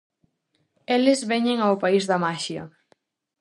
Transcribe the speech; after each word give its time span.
Eles 0.95 1.19
veñen 1.31 1.57
ao 1.61 1.79
país 1.83 2.03
da 2.11 2.17
maxia. 2.25 2.63